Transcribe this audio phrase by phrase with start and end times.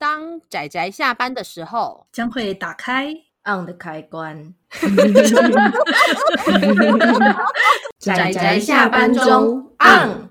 [0.00, 3.12] 当仔仔下班的时候，将会打开
[3.44, 4.54] on 的开关。
[7.98, 10.30] 仔仔下班中 on。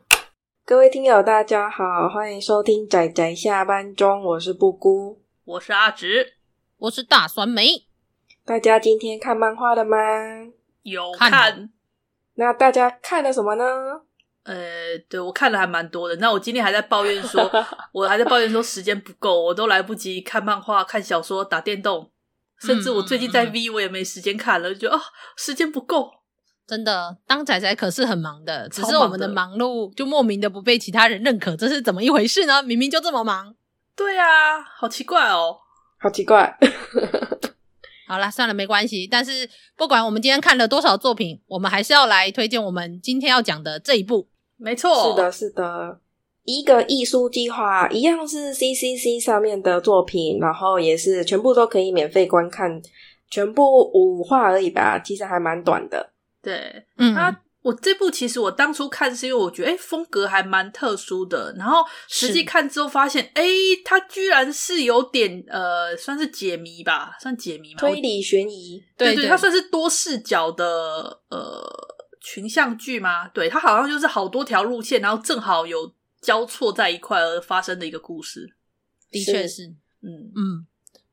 [0.66, 6.34] 各位听友，大家好，欢迎收听仔仔下班中，我是布姑，我是阿直，
[6.80, 7.86] 我是大酸梅。
[8.44, 9.98] 大家今天看漫画了吗？
[10.82, 11.30] 有看。
[11.30, 11.70] 看
[12.34, 14.02] 那大家看了什么呢？
[14.50, 16.16] 呃，对，我看了还蛮多的。
[16.16, 17.48] 那我今天还在抱怨说，
[17.94, 22.10] 我还在抱怨说时间不够，我都来不及看漫画、看小说、打电动，
[22.60, 25.02] 甚至我最近在 V 我也没时间看了，就觉得啊，
[25.38, 26.10] 时间不够。
[26.66, 32.64] 真的，当仔仔可是很忙的，只是我们的忙碌就莫名的不被其他人认可，这是怎么一回事呢？
[32.64, 33.54] 明明就这么忙。
[33.96, 35.60] 对啊，好奇怪哦，
[36.00, 36.58] 好奇怪。
[38.08, 39.06] 好啦，算了，没关系。
[39.06, 44.28] 但是不管我们今天看了多少作品，我们还是要来推荐我们今天要讲的这一部。
[44.60, 46.00] 没错，是的，是的，
[46.44, 52.82] 一个艺术计划，一样是 CCC 上面的作品，然后也是全部都可以免费观看，
[53.32, 56.12] 全部五话而已吧，其实还蛮短的。
[56.42, 57.42] 对，嗯，他。
[57.62, 61.54] 我这部其实我当初看是因为我觉得，哎，风格还蛮特殊的。
[61.58, 63.44] 然后实际看之后发现，哎，
[63.84, 68.82] 它居然是有点呃，算是解谜吧，算解谜嘛，推理悬疑。
[68.98, 71.62] 对对，它算是多视角的呃
[72.20, 73.28] 群像剧吗？
[73.28, 78.56] 对，它好像就是好多条路线，然后正好有交错在一块而发生的一个故事。
[79.10, 79.68] 的确是，
[80.02, 80.68] 嗯嗯，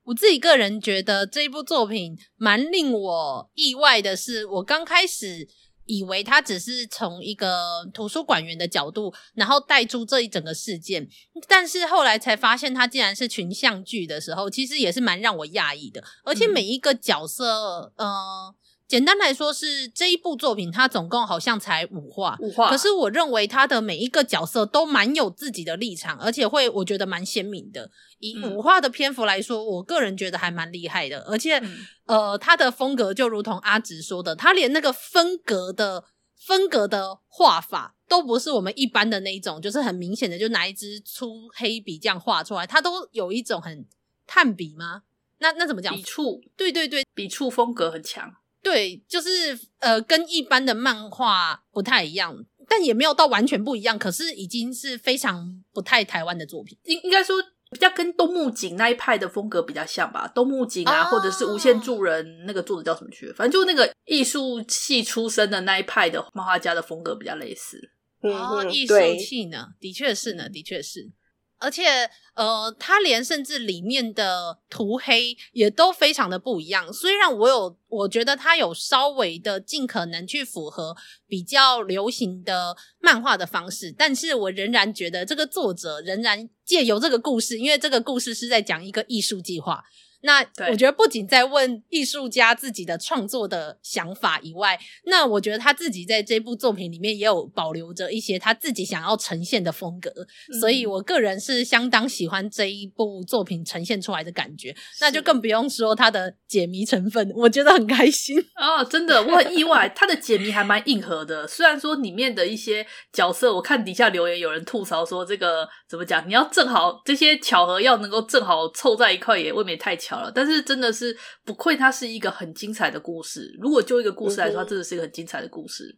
[0.04, 5.48] 我自己个人觉得这一部作品蛮令我意外的是，我刚开始。
[5.88, 11.08] 以为他只是从一个图书馆员的角度，然后带出这一整个事件，
[11.46, 16.02] 但是后来才发现他竟然是群像剧的时候，其实也是蛮让我讶异的。
[16.24, 18.54] 而且每一个角色，嗯、呃，
[18.88, 22.70] 简单来说是这一部作品，它总共好像才五话，五话。
[22.70, 27.90] 可是我认为他的每一个角色都蛮有自己的立场，而且会我觉得蛮鲜明的。
[28.18, 31.58] 以五话的篇幅来说，我个人觉得还蛮厉害的，而且。
[31.58, 36.04] 嗯呃，他的风格就如同阿直说的，他连那个分格的
[36.36, 43.84] 分格的画法都不是我们一般的那一种，就是很明显的就拿一支粗黑笔这样画出来，他都有一种很
[44.24, 45.02] 炭笔吗？
[45.38, 45.92] 那那怎么讲？
[45.96, 46.40] 笔触？
[46.56, 48.32] 对对对，笔触风格很强。
[48.68, 57.36] 对，就是呃，跟一般的漫画不太一样，但也没有到完全不一样，可是已经是非常不太台湾的作品，应应该说。
[57.68, 61.10] 比较跟东木井那一派的风格比较像吧，东木井啊，oh.
[61.10, 63.30] 或者是无限助人那个作者叫什么去？
[63.32, 67.90] 反正就那个艺术系出身的那一派的漫画家的风格比较类似。
[68.20, 71.10] 哦，艺术系呢，的确是呢，的确是。
[71.58, 76.92] 而且，呃，他连甚至里面的涂黑也都非常的不一样。
[76.92, 80.96] 虽然我有，我觉得他有稍微的尽可能去符合
[81.26, 89.82] 比较流行的漫画的方式，但是我仍然觉得这个作者仍然借由这个故事，因为这个故事是在讲一个艺术计划。
[90.26, 104.74] 那我觉得不仅在问艺术家自己的创作的想法以外，那我觉得他自己在这部作品里面也有保留着一些他自己想要呈现的风格，嗯、所以我个人是相当喜欢这一部作品呈现出来的感觉。
[105.00, 111.46] 那就更不用说他的解谜成分，我觉得很开心哦，真的，我很意外，他的解谜还蛮硬核的。
[111.46, 120.15] 虽然说里面的一些角色，我看底下留言有人吐槽说这个怎么讲，你要正好这些巧合要能够正好凑在一块，也未免太巧。
[120.34, 123.54] 但是真的是不愧，它是一个很精彩的故事。
[123.60, 125.96] 如果就一个故事来说，它真的是一个很精彩的故事。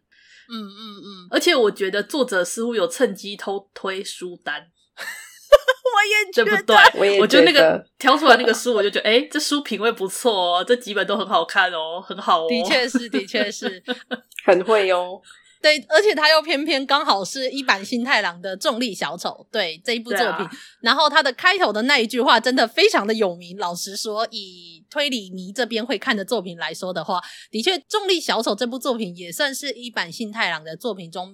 [0.51, 1.27] 嗯嗯嗯。
[1.29, 4.55] 而且我觉得作者似乎有趁机偷推书单，
[4.97, 6.75] 我也觉得，对不对？
[6.99, 12.47] 我也觉得，我觉得那个挑出来那个书，我就觉得，哎，这书品味不错哦，这几本都很好看哦，很好哦。
[12.49, 13.81] 的确是，的确是，
[14.45, 15.21] 很会哦。
[15.61, 23.57] 对，而且他又偏偏刚好是一版新太郎的重力小丑，对这一部作品，啊、然后他的开头的那一句话真的非常的有名。
[23.57, 27.21] 老实说，以推理迷这边会看的作品来说的话，
[27.51, 31.33] 的确，重力小丑这部作品也算是一版新太郎的作品中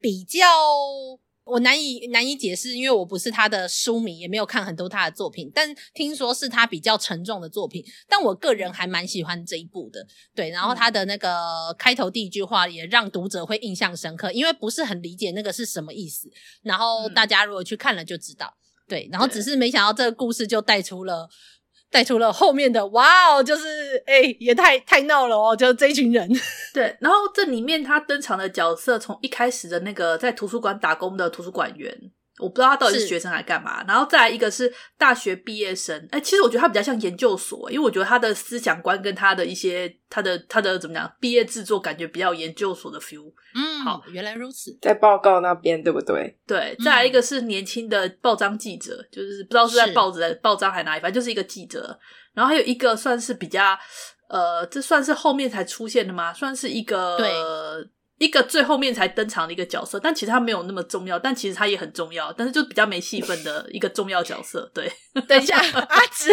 [0.00, 0.48] 比较。
[1.44, 5.50] 我难以难以解释，因为我不是他的书迷，也没有看很多他的作品。
[5.52, 10.06] 但听说是他比较沉重的作品，但我个人还蛮喜欢这一部的。
[10.34, 16.30] 对，然后他的那个开头第一句话也让读者会印象深刻，因为不是很理解那个是什么意思。
[16.62, 18.54] 然后大家如果去看了就知道。
[18.88, 21.28] 对，然后只是没想到这个故事就带出了。
[21.92, 26.28] 带出了后面的哇哦，就是哎、欸，也太太闹了哦，就是这一群人。
[26.72, 31.94] 对，然后这里面他登场的角色，从一开始的那个在图书馆打工的图书馆员，
[32.38, 33.84] 我不知道他到底是学生还干嘛。
[33.86, 43.30] 然后再来一个是大学毕业生，哎，其实我觉得他比较像研究所，因为我觉得他的思想观跟他的一些他的他的怎么讲毕业制作感觉比较研究所的 feel。
[43.54, 46.36] 嗯，好，原来如此，在报告那边对不对？
[46.46, 51.98] 对，再来一个是年轻的报章记者，嗯、就是不知道是在报纸、是报章还哪里，反正就是一个记者。
[52.34, 53.78] 然后还有一个算是比较，
[54.28, 56.32] 呃，这算是后面才出现的吗？
[56.32, 57.30] 算是一个对。
[58.18, 64.70] 一个最后面才登场的一个角色，但其实他没有那么重要，但其实他也很重要，但是就比较没戏份的一个重要角色。
[64.74, 64.92] 对，
[65.26, 66.30] 等一下，阿紫，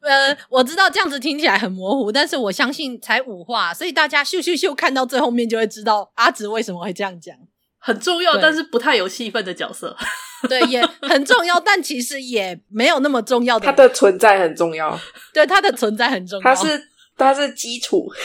[0.00, 7.36] 呃，我知道这样子听起来很模糊，但是我相信才五话，所以大家咻咻咻看到最后面就会知道阿紫为什么会这样讲，
[7.78, 9.96] 很重要，但是不太有戏份的角色。
[10.46, 13.64] 对，也很重要，但其实也没有那么重要的。
[13.64, 14.98] 他的存在很重要，
[15.32, 18.08] 对，他的存在很重要，他是他是基础。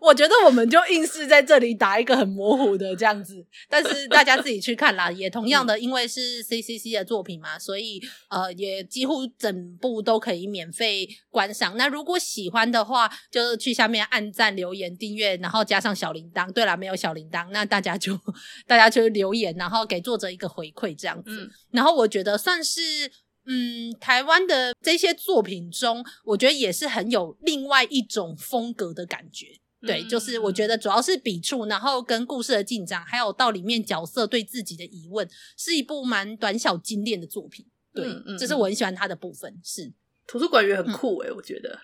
[0.00, 5.10] 我觉得我们就硬是在这里打一个很模糊的这样子，但是大家自己去看啦。
[5.12, 11.76] 也同样的，因为是 CCC 的作品嘛，所以呃，也几乎整部都可以免费观赏。
[11.76, 16.50] 那如果喜欢的话，就去下面按赞、留言、订阅，然后加上小铃铛。
[16.52, 18.18] 对啦，没有小铃铛，那大家就
[18.66, 21.30] 大家就留言，然后给作者一个回馈这样子。
[21.30, 22.80] 嗯、然后我觉得算是
[23.44, 29.58] 嗯，台湾的这些作品中，我觉得也是很有另外一种风格的感觉。
[29.84, 37.66] 对，就是我觉得主要是笔触，然后跟故事的进展，还有到里面角色对自己的疑问，是一部蛮短小精炼的作品。
[37.92, 39.60] 对，嗯嗯、这是我很喜欢他的部分。
[39.64, 39.92] 是
[40.26, 41.78] 图书馆员很酷诶、欸嗯、我觉得。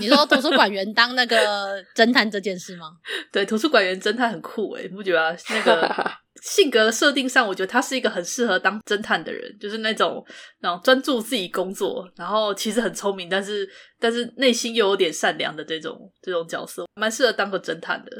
[0.00, 2.92] 你说图书馆员当那个 侦探这件事吗？
[3.32, 6.10] 对，图书馆员侦探很酷诶、欸、你不觉得、啊、那个？
[6.40, 10.24] 性格设定上，我觉得他是一个很适合当侦探的人，就是那种
[10.60, 18.10] 那种专注自己工作，然后其实很聪明，但是但是内心又有点善良的这种这种角色，蛮适合当个侦探的。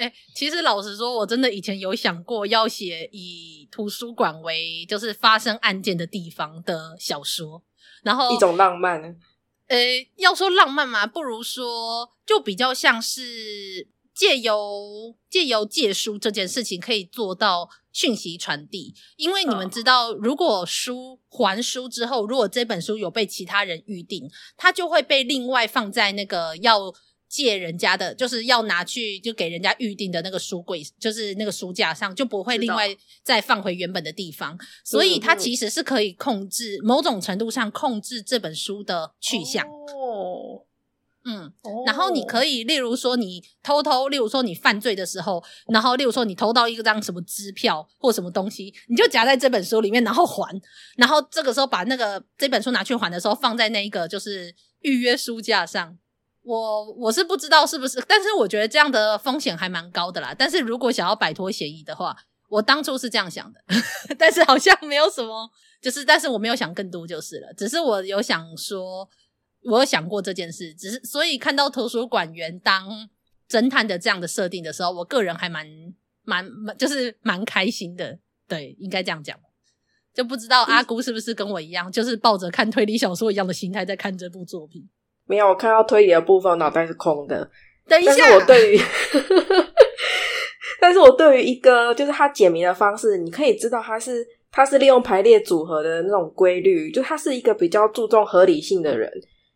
[0.00, 7.62] 哎、欸，其实老实说，我真的以前有想过要写以图书馆为就是发生案件的地方的小说，
[8.02, 9.02] 然后一种浪漫。
[9.66, 13.88] 呃、欸，要说浪漫嘛，不如说就比较像是。
[14.12, 26.92] 借由借由借书这件事情可以做到讯息传递，因为你们知道，如果书还书之后，如果这本书有被其他人预定，它就会被另外放在那个要
[27.30, 32.88] 借人家的，就是要拿去就给人家预定的那个书柜，就是那个书架上，就不会另外
[33.22, 34.58] 再放回原本的地方。
[34.84, 39.64] 所以它其实是可以控制某种程度上控制这本书的去向。
[39.64, 40.66] 哦。
[41.22, 41.52] 嗯，
[41.86, 50.60] 然后你可以，例如说你偷偷，例如说你犯罪的时候，然后例如说你偷到一张什么支票或什么东西，你就夹在这本书里面，然后还，
[50.96, 55.98] 然后这个时候把那个这本书拿去还的时候，放在那一个就是预约书架上。
[56.42, 60.34] 我我是不知道是不是，但是我觉得这样的风险还蛮高的啦。
[60.36, 62.16] 但是如果想要摆脱嫌疑的话，
[62.48, 63.60] 我当初是这样想的，
[64.18, 65.50] 但是好像没有什么，
[65.80, 69.08] 就是但是我没有想更多就是了，只是我有想说。
[69.62, 73.06] 我有想过这件事，只是所以看到图书馆员当
[73.46, 75.66] 侦探的这样的设定的时候，我个人还蛮
[76.22, 78.18] 蛮蛮就是蛮开心的。
[78.48, 79.38] 对，应该这样讲，
[80.14, 84.88] 就不知道阿姑是不是跟我一样，嗯、就是抱着看推理小说一样的心态在看这部作品。
[85.30, 87.48] 没有，我看到推理的部分，脑袋是空的。
[87.86, 88.80] 等一下，但是我对于，
[90.80, 99.08] 但是我对于一个就是他解谜的方式，你可以知道他是他是利用排列组合的那种规律，就他是一个比较注重合理性的人。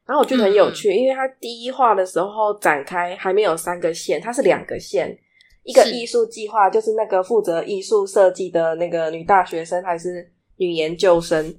[0.07, 5.19] 然后我觉得很有趣，嗯、因为他第一话的时候展开还没有三个线，它是两个线，
[5.65, 11.53] 一个艺术计划，就是那个负责艺术设计的那个女大学生还是女研究生，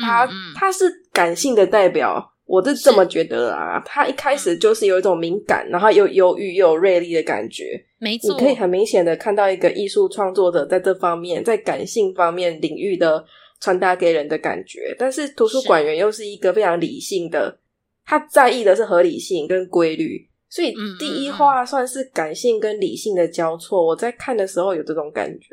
[0.00, 0.70] 她她、嗯。
[0.70, 3.80] 嗯、是感性的代表，我是这么觉得啊。
[3.86, 13.24] 他一开始就是有一种敏感，然后又忧郁又有锐利的感觉，没错，你可以很明显的看到一个艺术创作者在这方面，在感性方面领域的
[13.60, 17.58] 传达给人的感觉，但是图书馆员又是一个非常理性的。
[18.10, 23.84] 他在意的是合理性跟规律，所以第一话算是感性跟理性的交错。
[23.84, 25.48] 我在看的时候有这种感觉，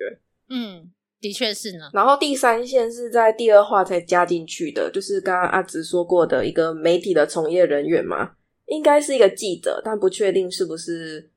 [0.49, 0.89] 嗯，
[1.25, 1.89] 的确是呢。
[1.91, 8.31] 然后第三线是在第二话才加进去的，就是刚刚阿直说过的一个媒体的从业人员嘛，
[8.67, 11.29] 应该是一个记者，但不确定是不是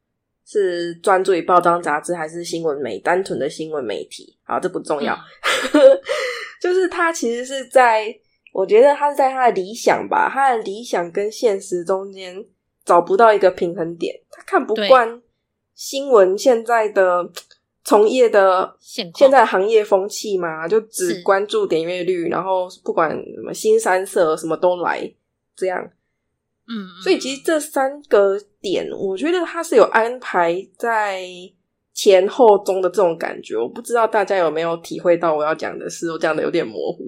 [0.45, 4.37] 是专注于报章杂志还是新闻媒，单纯的新闻媒体。
[4.43, 5.15] 好，这不重要，
[5.73, 5.81] 嗯、
[6.61, 8.15] 就是他其实是在。
[8.51, 12.45] 我觉得他是在他的理想吧，他的理想跟现实中间
[12.85, 14.13] 找不到一个平衡点。
[14.31, 15.23] 他看不惯
[15.75, 17.31] 新闻现在的
[17.89, 25.11] 从业的现在行业风气嘛，就只关注点阅率，然后不管什么新三色什么都来
[25.57, 25.83] 这样。
[26.69, 31.23] 嗯，所以其实这三个点，我觉得它是有安排在
[31.95, 33.57] 前后中的这种感觉。
[33.57, 37.05] 我不知道大家有没有体会到我要讲的是，我讲的有点模糊。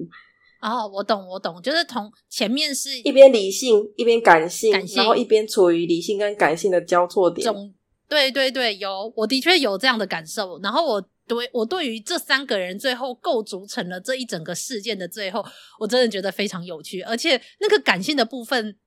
[0.63, 7.45] 哦，我懂，我懂，就是同前面是一边理性，一边感性，感性，然后一边处于理性跟感性的交错点。
[7.45, 7.71] 总
[8.11, 10.59] 对对对，有，我的确有这样的感受。
[10.61, 15.45] 然后我对我对于这三个人最后构筑成了这一整个事件的最后，
[15.79, 18.77] 我真的觉得非常有趣，而且那个感性的部分。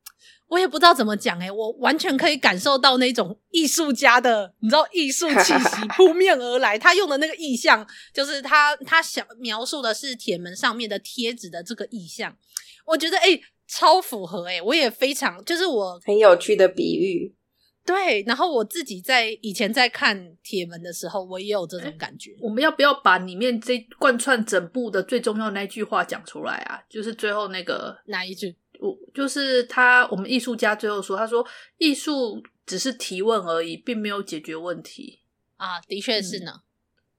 [0.48, 6.78] 我也不知道怎么讲诶，我完全可以感受到那种艺术家的，你知道艺术气息扑面而来。
[6.78, 12.36] 他用的那个意象，就是他他想描述的是铁门上面的贴纸的这个意象。
[12.84, 17.34] 我觉得诶，超符合诶，我也非常就是我很有趣的比喻。
[17.84, 22.34] 对，然后我自己在以前在看铁门的时候，我也有这种感觉。
[22.40, 26.82] 我们要不要把里面这贯穿整部的最重要的那句话讲出来啊？
[26.88, 28.56] 就是最后那个哪一句？
[28.80, 31.46] 我就是他，我们艺术家最后说，他说
[31.78, 35.20] 艺术只是提问而已，并没有解决问题
[35.56, 36.52] 啊，的确是呢。
[36.54, 36.60] 嗯，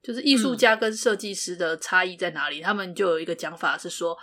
[0.03, 2.59] 就是艺术家跟设计师的差异在哪里？
[2.59, 4.17] 嗯，他们就有一个讲法是说，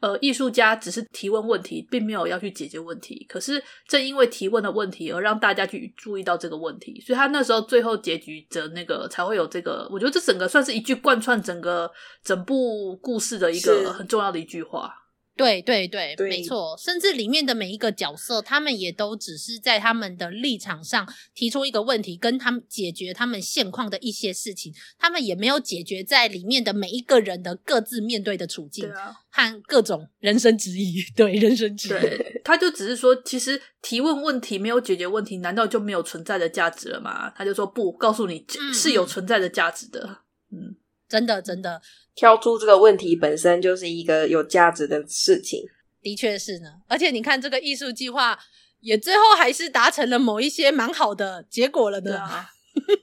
[0.00, 3.26] 呃，艺术家只是提问问题，并没有要去解决问题。
[3.28, 9.88] 可是正因为提问的问题，而让大家去注意到这个问题，所以他那时候最后结局的那个才会有这个。
[9.90, 11.90] 我觉得这整个算是一句贯穿整个
[12.22, 14.94] 整部故事的一个很重要的一句话。
[15.38, 28.90] 对对对，对没错，甚至里面的每一个角色，他们也都只是在他们的立场上提出一个问题，跟他们解决他们现况的一些事情，他们也没有解决在里面的每一个人的各自面对的处境，
[29.30, 31.02] 和各种人生质疑。
[31.14, 37.30] 对，人生质疑，对，他就只是说，其实提问问题没有解决问题，难道就没有存在的价值了吗？
[37.30, 40.22] 他就说不，告诉你是有存在的价值的。
[40.50, 40.76] 嗯，嗯，
[41.08, 41.80] 真的，真的。
[42.14, 45.62] 挑出这个问题本身就是一个有价值的事情，
[46.02, 46.68] 的确是呢。
[46.88, 48.36] 而且你看，这个艺术计划
[48.80, 52.20] 也最后还是达成了某一些蛮好的结果了的。
[52.20, 52.50] 啊，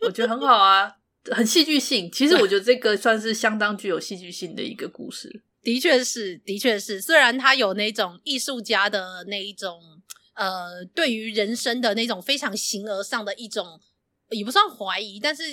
[0.05, 0.91] 我觉得很好啊，
[1.31, 2.11] 很戏剧性。
[2.11, 5.43] 其实我觉得这个算是相当具有戏剧性的一个故事。
[5.63, 6.99] 的确是，的确是。
[6.99, 9.79] 虽然他有那种艺术家的那一种，
[10.33, 13.79] 呃，对于人生的那种非常形而上的一种，
[14.31, 15.43] 也不算怀疑，但是。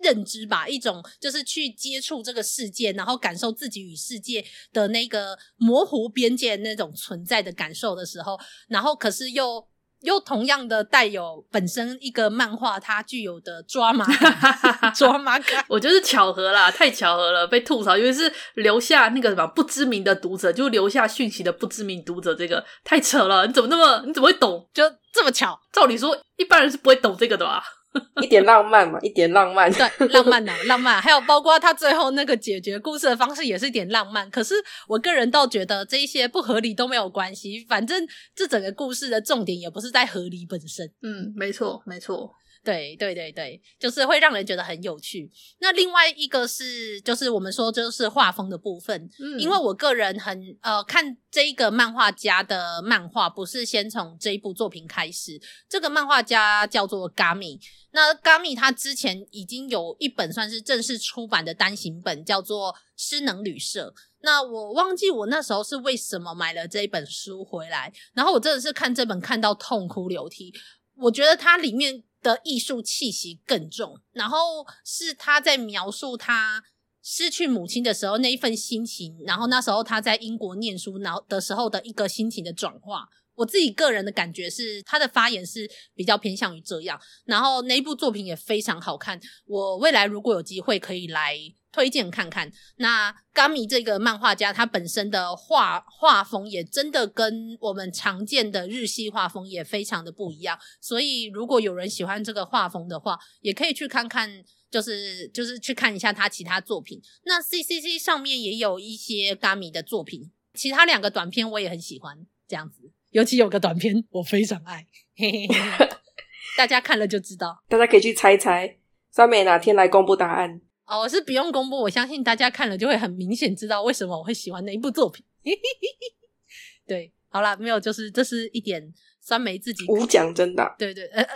[0.00, 8.38] 认知吧，一种就是去接触这个世界，然后感受自己与世界的那个模糊边界那种存在的感受的时候，
[8.68, 9.66] 然后可是又
[10.02, 24.68] 又同样的带有本身一个漫画它具有的抓马感， 抓马感，我觉得是巧合啦，太巧合了，被吐槽，因为是留下那个什么不知名的读者，就留下讯息的不知名读者，这个太扯了，你怎么那么你怎么会懂？
[24.74, 25.58] 就这么巧？
[25.72, 27.64] 照理说一般人是不会懂这个的吧？
[28.22, 34.30] 一点浪漫嘛，一点浪漫，对，浪漫啊浪漫，还有包括他最后那个解决故事的方式也是一点浪漫。
[34.30, 34.54] 可是
[34.88, 40.86] 我个人倒觉得这一些不合理都没有关系，反正这整个故事的重点也不是在合理本身。
[41.02, 42.32] 嗯，没错，没错。
[42.66, 45.30] 对对对对，就是会让人觉得很有趣。
[45.60, 55.40] 那另外一个是，就是我们说就是画风的部分，嗯，因为我个人很呃看这一个漫画家的漫画，不是先从这一部作品开始。
[55.68, 57.60] 这个漫画家叫做 Gami，
[57.92, 63.94] 那 Gami 他之前已经有一本算是正式出版的单行本，叫做《失能旅社》。
[64.22, 70.52] 那我忘记我那时候是为什么买了这一本书回来，然后我真的是看这本看到痛哭流涕。
[70.96, 72.02] 我觉得它里面。
[72.26, 76.60] 的艺术气息更重，然后是他在描述他
[77.00, 83.06] 失去母亲的时候那一份心情，然后那时候他在英国念书然后的时候的一个心情的转化。
[83.36, 89.20] 我自己个人的感觉是，他的发言是比较偏向于这样，然后那一部作品也非常好看。
[89.46, 91.38] 我未来如果有机会可以来
[91.76, 92.50] 推荐看看。
[92.76, 100.58] 那 Gami 这个漫画家，他本身的画画风也真的跟我们常见的日系画风也非常的不一样。
[100.80, 106.98] 所以如果有人喜欢这个画风的话，也可以去看看，就是就是去看一下他其他作品。
[107.26, 112.16] 那 CCC 上面也有一些 Gami 的作品，其他两个短片我也很喜欢，
[112.48, 112.90] 这样子。
[113.10, 114.86] 尤其有个短片，我非常爱，
[116.56, 117.62] 大家看了就知道。
[117.68, 118.78] 大家可以去猜猜，
[119.12, 120.62] 酸梅哪天来公布答案？
[120.86, 125.24] 哦，我是不用公布，我相信大家看了就会很明显知道为什么我会喜欢那一部作品。
[126.86, 131.26] 对，好啦，没有，就是这是一点酸梅自己无奖真答，对对，呃，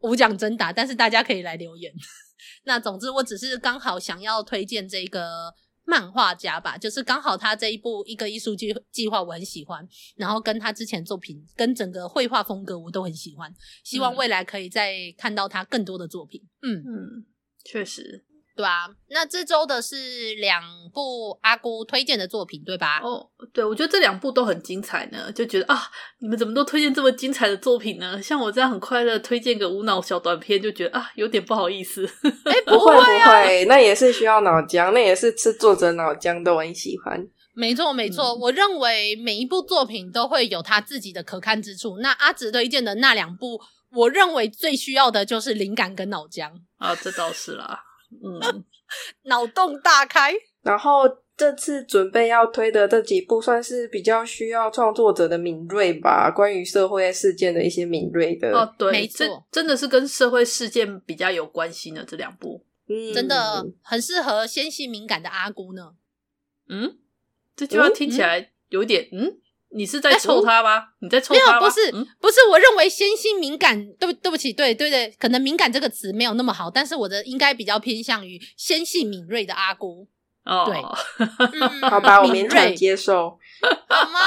[0.00, 1.92] 无奖真答，但是大家可以来留言。
[2.64, 5.54] 那总之，我只是刚好想要推荐这个。
[5.86, 9.86] 漫画家吧，就是刚好他这一部一个艺术计计划我很喜欢，
[10.16, 16.40] 然后跟他之前作品跟整个绘画风格我都很喜欢，希望未来可以再看到他更多的作品。
[16.62, 17.26] 嗯嗯，
[17.66, 18.24] 确实。
[18.56, 23.00] 对啊，那这周的是两部阿姑推荐的作品，对吧？
[23.02, 25.82] 哦，对，我觉得这两部都很精彩呢，就觉得啊，
[26.20, 28.22] 你们怎么都推荐这么精彩的作品呢？
[28.22, 32.06] 像我这样很快乐推荐个无脑小短片，就觉得啊，有点不好意思。
[32.44, 37.26] 哎、欸， 不会不会，那也是需要脑浆，那也是吃作者脑浆的，我很喜欢。
[37.54, 41.98] 没错没错，嗯，我认为每一部作品都会有他自己的可看之处。
[41.98, 43.60] 那阿直推荐的那两部，
[43.92, 47.83] 我认为最需要的就是灵感跟脑浆啊，这倒是啦。
[48.22, 48.64] 嗯，
[49.24, 50.34] 脑洞大开。
[50.62, 51.02] 然后
[51.36, 58.52] 这次准备要推的这几部，算是比较需要创作者的敏锐吧，关于社会事件的一些敏锐的。
[58.52, 65.94] 哦，对，没错，真的是跟社会事件比较有关系的这两部，嗯，真的很适合纤细敏感的阿姑呢。
[66.68, 66.98] 嗯，
[67.56, 69.24] 这句话听起来有点嗯。
[69.24, 69.40] 嗯
[69.74, 70.84] 你是在抽他吗？
[71.00, 71.58] 你在抽他吗？
[71.60, 72.36] 没有，不是，嗯、不是。
[72.50, 80.08] 我认为纤细敏感，对不，对不起，对，对，对，可能敏感这个词没有那么好，但是我的应该比较偏向于纤细敏锐的阿姑。
[80.44, 80.76] 哦，对，
[81.58, 83.38] 嗯、好吧，我勉强接受。
[83.88, 84.20] 好吗？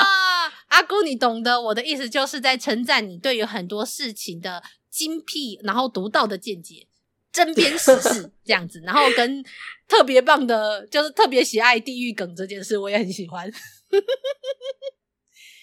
[0.68, 6.88] 阿姑，你懂得我的意思，就是在称赞你对于很多事情的精辟，然后独到的见解，
[7.32, 9.46] 针砭时事 这样子，然后跟
[9.88, 13.50] 特别棒的，就是特别喜爱地狱梗这件事，我也很喜欢。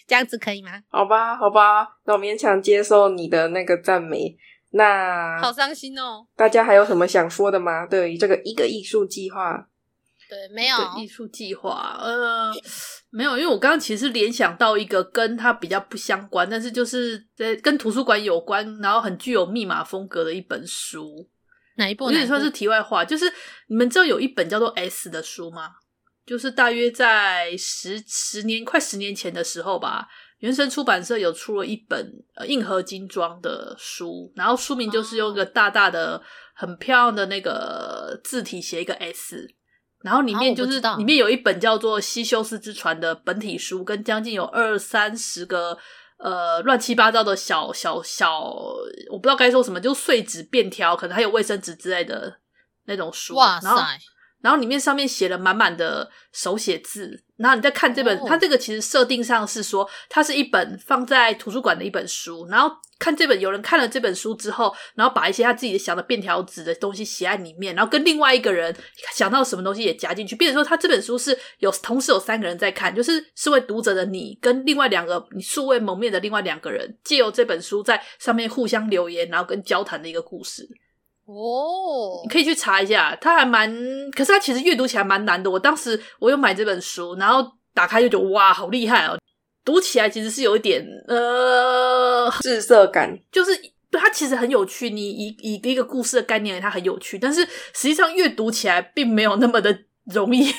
[0.07, 0.71] 这样子可以吗？
[0.89, 4.37] 好吧，好吧，那我勉强接受你的那个赞美。
[4.77, 6.27] 那好伤心哦！
[6.35, 7.87] 大家还有什么想说的吗？
[7.87, 9.69] 对于这个一个艺术计划，
[10.29, 12.53] 对，没有艺术计划，呃，
[13.11, 21.29] 没有，因为我刚刚其实联想到一个跟它比较不相关，但是就是在跟图书馆有关，然后很具有密码风格的一本书。
[21.77, 22.07] 哪一部？
[22.07, 23.33] 有点算是题外话，就是
[23.69, 25.71] 你们知道有一本叫做《S》的书吗？
[26.27, 36.23] 就是大约在十十年快十年前的时候吧，原神出版社有出了一本呃硬核精装的书，然后书名就是用一个大大的、
[36.55, 39.47] 很漂亮的那个字体写一个 S，
[40.03, 45.77] 然后里面就是里面有一本叫做《西修斯之船》的本体书，跟将近有二三十个
[46.19, 48.51] 呃乱七八糟的小小小，
[49.11, 52.41] 我不知道该说什么，就碎纸便条，可能还有卫生纸之类的
[52.87, 53.35] 那种书。
[53.35, 53.69] 哇塞！
[54.45, 62.47] 然后里面上面写了满满的手写字，然后你再看这本，它这个其实设定上是说，它是一本放在图书馆的一本书。
[62.51, 68.77] 然后看这本，有人看了这本书之后，然后把一些他自己想的便条纸的东西写在里面，然后跟另外一个人
[69.15, 80.69] 想到什么东西也夹进去，变成说他这本书是有同时有三个人在看，就是身为读者的你跟另外两个你素未谋面的另外两个人，借由这本书在上面互相留言，然后跟交谈的一个故事。
[81.27, 83.71] 哦，你可以去查一下，它还蛮，
[84.13, 85.51] 可是它其实阅读起来蛮难的。
[85.51, 89.19] 我当时我有买这本书，然后打开就觉得哇，好厉害哦！
[89.65, 93.59] 读起来其实是有一点呃滞涩感，就是
[93.91, 94.91] 它其实很有趣。
[94.91, 97.41] 你以以一个故事的概念，它很有趣，但是
[97.73, 99.75] 实际上阅读起来并没有那么的
[100.13, 100.51] 容易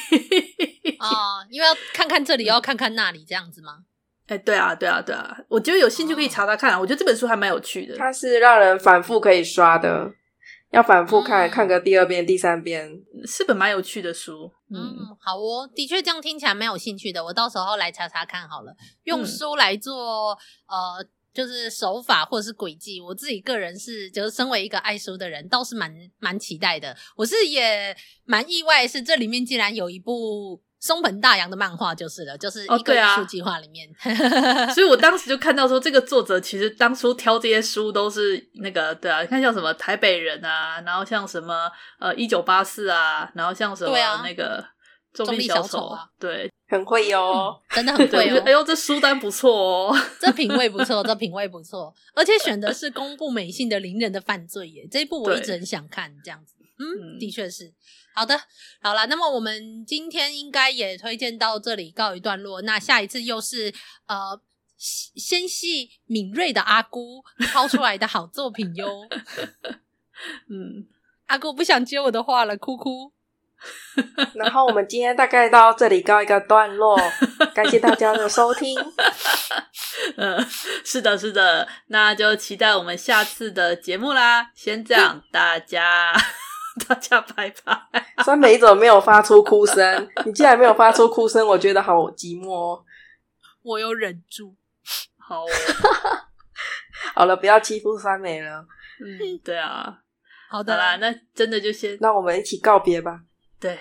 [0.98, 3.78] 啊、哦，因为要看看这里，要看看那里，这样子吗？
[4.28, 6.74] 哎，对啊，对啊，对啊，我觉得有兴趣可以查查看。
[6.74, 10.12] 哦、我觉得这本书还蛮有趣的，它是让人反复可以刷的。
[10.72, 12.90] 要反复看，看个第二遍、第三遍，
[13.26, 14.52] 是本蛮有趣的书。
[14.70, 17.24] 嗯，嗯好哦，的确这样听起来蛮有兴趣的。
[17.24, 18.76] 我到时候来查查看好了。
[19.04, 20.34] 用书来做、
[20.68, 26.98] 嗯、呃，就是手法或者是轨迹，我自己个人是，就是身为一个爱书的人，倒是蛮蛮期待的。
[27.16, 30.62] 我是也蛮意外，是这里面竟然有一部。
[30.86, 44.64] 松本大洋的漫画就是了，就是一个艺术计划里面，哦啊、所以我当时就看到说，这个作者其实当初挑这些书都是那个，对啊，你看像什么台北人啊，然后像什么呃一九八四啊，然后像什么那个
[45.12, 47.60] 重力小丑啊，对，很会哟、哦。
[47.70, 48.44] 嗯，真的很会哦。
[48.46, 49.52] 哎呦，这书单不错
[49.90, 57.74] 哦， 这品味不错，这品味不错，而且选的是公布美幸的《邻人的犯罪》耶，这一部我一直很想看，这样子，嗯，的确是。
[58.14, 58.40] 好的，
[58.82, 62.62] 好啦，那么我们今天应该也推荐到这里告一段落。
[62.62, 63.74] 那下一次又是
[64.08, 64.40] 呃
[64.78, 69.08] 纤细敏锐的阿姑 抛出来的好作品哟。
[70.50, 70.88] 嗯，
[71.26, 73.12] 阿姑不想接我的话了，哭哭。
[74.36, 76.98] 然后我们今天大概到这里告一个段落，
[77.56, 78.78] 感谢大家的收听。
[80.18, 80.46] 嗯，
[80.86, 84.52] 是的，是的，那就期待我们下次的节目啦。
[84.56, 86.14] 先这样，大家。
[86.88, 88.14] 大家拜拜。
[88.24, 90.10] 三美怎么没有发出哭声？
[90.26, 92.84] 你竟然没有发出哭声，我觉得好寂寞哦。
[93.64, 94.56] 我有忍住。
[95.18, 95.48] 好哦，
[97.16, 98.66] 好了，不要欺负三美了。
[99.00, 100.00] 嗯，对啊。
[100.50, 103.20] 好的好啦，那真的就先，那我们一起告别吧。
[103.60, 103.80] 对，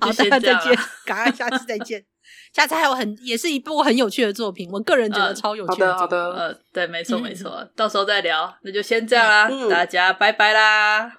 [0.00, 2.04] 好，大家再见，赶快下次再见。
[2.52, 5.96] 下次还有很也是一部很有趣的作品，我个人觉得超有趣的。
[5.96, 6.32] 好的，好的。
[6.34, 8.52] 呃，对，没错，没错，到时候再聊。
[8.62, 11.18] 那就先这样啦，大家拜拜啦。